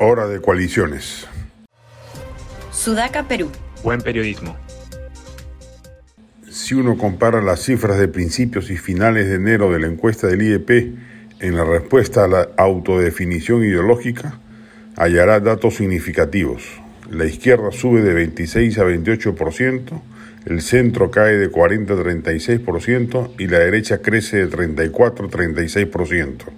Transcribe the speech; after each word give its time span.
Hora 0.00 0.28
de 0.28 0.40
coaliciones. 0.40 1.26
Sudaca, 2.70 3.26
Perú. 3.26 3.50
Buen 3.82 4.00
periodismo. 4.00 4.56
Si 6.48 6.74
uno 6.74 6.96
compara 6.96 7.42
las 7.42 7.64
cifras 7.64 7.98
de 7.98 8.06
principios 8.06 8.70
y 8.70 8.76
finales 8.76 9.26
de 9.26 9.34
enero 9.34 9.72
de 9.72 9.80
la 9.80 9.88
encuesta 9.88 10.28
del 10.28 10.42
IEP 10.42 10.70
en 11.40 11.56
la 11.56 11.64
respuesta 11.64 12.22
a 12.22 12.28
la 12.28 12.48
autodefinición 12.56 13.64
ideológica, 13.64 14.38
hallará 14.96 15.40
datos 15.40 15.74
significativos. 15.74 16.62
La 17.10 17.24
izquierda 17.24 17.72
sube 17.72 18.00
de 18.00 18.14
26 18.14 18.78
a 18.78 18.84
28%, 18.84 20.00
el 20.46 20.62
centro 20.62 21.10
cae 21.10 21.36
de 21.38 21.48
40 21.48 21.92
a 21.92 21.96
36% 21.96 23.32
y 23.36 23.48
la 23.48 23.58
derecha 23.58 23.98
crece 23.98 24.36
de 24.36 24.46
34 24.46 25.26
a 25.26 25.28
36%. 25.28 26.57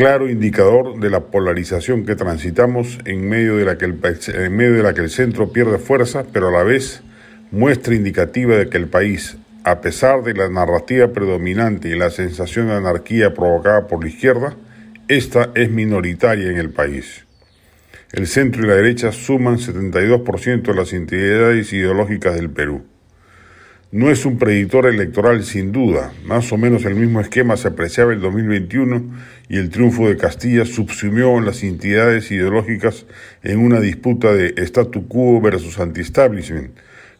Claro 0.00 0.30
indicador 0.30 0.98
de 0.98 1.10
la 1.10 1.20
polarización 1.20 2.06
que 2.06 2.16
transitamos 2.16 2.98
en 3.04 3.28
medio 3.28 3.58
de 3.58 3.66
la 3.66 3.76
que 3.76 3.84
el, 3.84 4.00
en 4.28 4.56
medio 4.56 4.72
de 4.76 4.82
la 4.82 4.94
que 4.94 5.02
el 5.02 5.10
centro 5.10 5.52
pierde 5.52 5.76
fuerza, 5.76 6.24
pero 6.32 6.48
a 6.48 6.50
la 6.50 6.62
vez 6.62 7.02
muestra 7.50 7.94
indicativa 7.94 8.56
de 8.56 8.70
que 8.70 8.78
el 8.78 8.88
país, 8.88 9.36
a 9.62 9.82
pesar 9.82 10.22
de 10.22 10.32
la 10.32 10.48
narrativa 10.48 11.08
predominante 11.08 11.90
y 11.90 11.98
la 11.98 12.08
sensación 12.08 12.68
de 12.68 12.76
anarquía 12.76 13.34
provocada 13.34 13.88
por 13.88 14.02
la 14.02 14.08
izquierda, 14.08 14.56
esta 15.06 15.50
es 15.54 15.70
minoritaria 15.70 16.50
en 16.50 16.56
el 16.56 16.70
país. 16.70 17.26
El 18.12 18.26
centro 18.26 18.64
y 18.64 18.68
la 18.68 18.76
derecha 18.76 19.12
suman 19.12 19.58
72% 19.58 20.62
de 20.62 20.74
las 20.74 20.94
entidades 20.94 21.74
ideológicas 21.74 22.36
del 22.36 22.48
Perú. 22.48 22.86
No 23.92 24.08
es 24.08 24.24
un 24.24 24.38
predictor 24.38 24.86
electoral 24.86 25.42
sin 25.42 25.72
duda, 25.72 26.12
más 26.24 26.52
o 26.52 26.56
menos 26.56 26.84
el 26.84 26.94
mismo 26.94 27.20
esquema 27.20 27.56
se 27.56 27.66
apreciaba 27.66 28.12
el 28.12 28.20
2021 28.20 29.02
y 29.48 29.56
el 29.58 29.68
triunfo 29.68 30.08
de 30.08 30.16
Castilla 30.16 30.64
subsumió 30.64 31.40
las 31.40 31.64
entidades 31.64 32.30
ideológicas 32.30 33.06
en 33.42 33.58
una 33.58 33.80
disputa 33.80 34.32
de 34.32 34.54
statu 34.58 35.08
quo 35.08 35.40
versus 35.40 35.80
anti-establishment, 35.80 36.70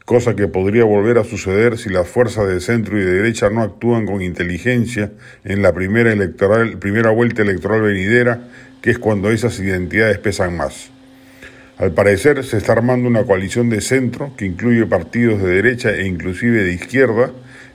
cosa 0.05 0.36
que 0.36 0.47
podría 0.47 0.84
volver 0.84 1.19
a 1.19 1.25
suceder 1.25 1.77
si 1.77 1.89
las 1.89 2.06
fuerzas 2.06 2.47
de 2.47 2.61
centro 2.61 3.00
y 3.00 3.05
de 3.05 3.14
derecha 3.14 3.50
no 3.50 3.62
actúan 3.62 4.06
con 4.06 4.22
inteligencia 4.22 5.11
en 5.42 5.62
la 5.62 5.72
primera, 5.72 6.12
electoral, 6.12 6.78
primera 6.78 7.11
vuelta 7.11 7.42
electoral 7.42 7.83
venidera 7.83 8.44
que 8.81 8.91
es 8.91 8.98
cuando 9.00 9.33
esas 9.33 9.59
identidades 9.59 10.19
pesan 10.19 10.56
más. 10.56 10.92
Al 11.81 11.92
parecer 11.92 12.45
se 12.45 12.59
está 12.59 12.73
armando 12.73 13.09
una 13.09 13.25
coalición 13.25 13.70
de 13.70 13.81
centro 13.81 14.33
que 14.36 14.45
incluye 14.45 14.84
partidos 14.84 15.42
de 15.42 15.48
derecha 15.48 15.91
e 15.91 16.06
inclusive 16.06 16.62
de 16.62 16.75
izquierda 16.75 17.31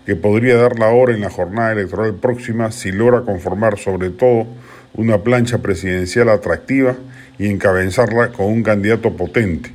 que 0.05 0.15
podría 0.15 0.57
dar 0.57 0.77
la 0.77 0.89
hora 0.89 1.15
en 1.15 1.21
la 1.21 1.31
jornada 1.31 1.71
electoral 1.71 2.13
próxima 2.13 2.71
si 2.71 2.91
logra 2.91 3.21
conformar 3.21 3.79
sobre 3.79 4.11
todo 4.11 4.45
una 4.93 5.23
plancha 5.23 5.57
presidencial 5.63 6.29
atractiva 6.29 6.95
y 7.39 7.47
encabezarla 7.47 8.27
con 8.27 8.45
un 8.45 8.61
candidato 8.61 9.17
potente, 9.17 9.71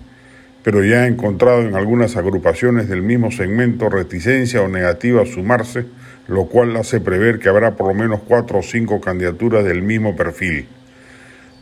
pero 0.62 0.84
ya 0.84 1.02
ha 1.02 1.06
encontrado 1.08 1.62
en 1.62 1.74
algunas 1.74 2.16
agrupaciones 2.16 2.88
del 2.88 3.02
mismo 3.02 3.32
segmento 3.32 3.88
reticencia 3.88 4.62
o 4.62 4.68
negativa 4.68 5.22
a 5.22 5.26
sumarse, 5.26 5.86
lo 6.28 6.44
cual 6.46 6.76
hace 6.76 7.00
prever 7.00 7.40
que 7.40 7.48
habrá 7.48 7.74
por 7.74 7.88
lo 7.88 7.94
menos 7.94 8.20
cuatro 8.28 8.60
o 8.60 8.62
cinco 8.62 9.00
candidaturas 9.00 9.64
del 9.64 9.82
mismo 9.82 10.14
perfil. 10.14 10.68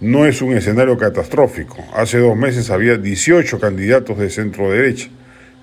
No 0.01 0.27
es 0.27 0.43
un 0.43 0.57
escenario 0.57 0.97
catastrófico. 0.97 1.85
Hace 1.93 2.19
dos 2.19 2.37
meses 2.37 2.71
había 2.71 2.97
18 2.97 3.59
candidatos 3.59 4.17
de 4.17 4.31
centro 4.31 4.71
derecha, 4.71 5.09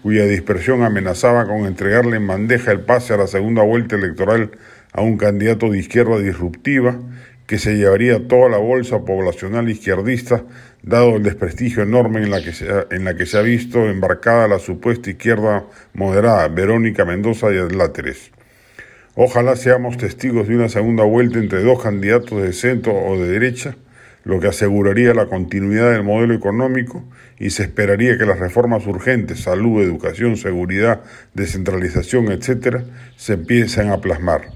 cuya 0.03 0.25
dispersión 0.25 0.83
amenazaba 0.83 1.47
con 1.47 1.65
entregarle 1.65 2.17
en 2.17 2.27
bandeja 2.27 2.73
el 2.73 2.81
pase 2.81 3.13
a 3.13 3.17
la 3.17 3.27
segunda 3.27 3.63
vuelta 3.63 3.95
electoral 3.95 4.51
a 4.91 5.01
un 5.01 5.15
candidato 5.15 5.69
de 5.69 5.79
izquierda 5.79 6.19
disruptiva 6.19 6.99
que 7.47 7.59
se 7.59 7.77
llevaría 7.77 8.27
toda 8.27 8.49
la 8.49 8.57
bolsa 8.57 9.05
poblacional 9.05 9.69
izquierdista, 9.69 10.43
dado 10.83 11.15
el 11.15 11.23
desprestigio 11.23 11.83
enorme 11.83 12.21
en 12.21 12.31
la 12.31 12.43
que 12.43 12.51
se 12.51 12.69
ha, 12.69 12.87
en 12.91 13.05
la 13.05 13.15
que 13.15 13.25
se 13.25 13.37
ha 13.37 13.41
visto 13.41 13.87
embarcada 13.89 14.49
la 14.49 14.59
supuesta 14.59 15.09
izquierda 15.09 15.63
moderada, 15.93 16.49
Verónica 16.49 17.05
Mendoza 17.05 17.53
y 17.53 17.57
Adláteres. 17.57 18.31
Ojalá 19.15 19.55
seamos 19.55 19.95
testigos 19.95 20.49
de 20.49 20.57
una 20.57 20.67
segunda 20.67 21.05
vuelta 21.05 21.39
entre 21.39 21.63
dos 21.63 21.81
candidatos 21.81 22.41
de 22.41 22.51
centro 22.51 22.93
o 22.93 23.17
de 23.17 23.27
derecha, 23.31 23.77
lo 24.25 24.39
que 24.39 24.47
aseguraría 24.47 25.13
la 25.13 25.27
continuidad 25.27 25.91
del 25.91 26.03
modelo 26.03 26.33
económico 26.33 27.03
y 27.39 27.51
se 27.51 27.63
esperaría 27.63 28.17
que 28.17 28.25
las 28.25 28.39
reformas 28.39 28.85
urgentes, 28.87 29.41
salud, 29.41 29.81
educación, 29.81 30.35
seguridad, 30.35 31.01
descentralización, 31.35 32.31
etc., 32.31 32.79
se 33.15 33.33
empiecen 33.33 33.89
a 33.89 34.01
plasmar. 34.01 34.49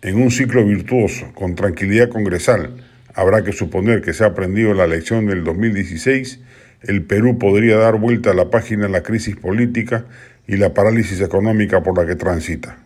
En 0.00 0.16
un 0.16 0.30
ciclo 0.30 0.64
virtuoso, 0.64 1.30
con 1.34 1.54
tranquilidad 1.54 2.08
congresal, 2.08 2.76
habrá 3.14 3.44
que 3.44 3.52
suponer 3.52 4.00
que 4.00 4.14
se 4.14 4.24
ha 4.24 4.28
aprendido 4.28 4.72
la 4.72 4.86
lección 4.86 5.26
del 5.26 5.44
2016, 5.44 6.40
el 6.82 7.02
Perú 7.04 7.38
podría 7.38 7.76
dar 7.76 7.96
vuelta 7.98 8.30
a 8.30 8.34
la 8.34 8.50
página 8.50 8.86
a 8.86 8.90
la 8.90 9.02
crisis 9.02 9.36
política 9.36 10.06
y 10.46 10.56
la 10.56 10.72
parálisis 10.72 11.20
económica 11.20 11.82
por 11.82 11.98
la 11.98 12.06
que 12.06 12.14
transita. 12.14 12.85